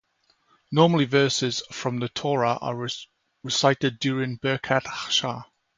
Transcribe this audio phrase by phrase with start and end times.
[0.71, 2.89] Normally, verses from the Torah are
[3.43, 5.45] recited during Birkat HaShachar.